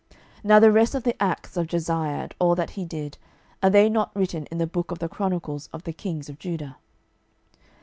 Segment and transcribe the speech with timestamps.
[0.37, 3.19] 12:023:028 Now the rest of the acts of Josiah, and all that he did,
[3.61, 6.77] are they not written in the book of the chronicles of the kings of Judah?